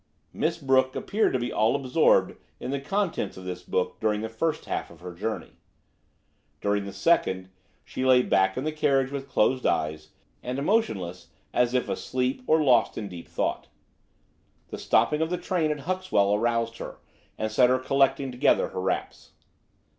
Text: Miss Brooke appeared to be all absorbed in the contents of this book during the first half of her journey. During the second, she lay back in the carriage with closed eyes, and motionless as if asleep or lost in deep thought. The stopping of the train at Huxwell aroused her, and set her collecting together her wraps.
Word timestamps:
Miss 0.33 0.57
Brooke 0.57 0.95
appeared 0.95 1.31
to 1.33 1.37
be 1.39 1.53
all 1.53 1.75
absorbed 1.75 2.33
in 2.59 2.71
the 2.71 2.81
contents 2.81 3.37
of 3.37 3.43
this 3.45 3.61
book 3.61 3.99
during 3.99 4.21
the 4.21 4.29
first 4.29 4.65
half 4.65 4.89
of 4.89 5.01
her 5.01 5.13
journey. 5.13 5.51
During 6.59 6.85
the 6.85 6.91
second, 6.91 7.49
she 7.85 8.03
lay 8.03 8.23
back 8.23 8.57
in 8.57 8.63
the 8.63 8.71
carriage 8.71 9.11
with 9.11 9.29
closed 9.29 9.63
eyes, 9.63 10.09
and 10.41 10.65
motionless 10.65 11.27
as 11.53 11.75
if 11.75 11.87
asleep 11.87 12.41
or 12.47 12.63
lost 12.63 12.97
in 12.97 13.09
deep 13.09 13.27
thought. 13.27 13.67
The 14.69 14.79
stopping 14.79 15.21
of 15.21 15.29
the 15.29 15.37
train 15.37 15.69
at 15.69 15.81
Huxwell 15.81 16.33
aroused 16.33 16.79
her, 16.79 16.97
and 17.37 17.51
set 17.51 17.69
her 17.69 17.77
collecting 17.77 18.31
together 18.31 18.69
her 18.69 18.81
wraps. 18.81 19.33